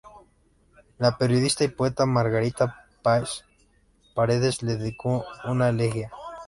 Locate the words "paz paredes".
3.03-4.63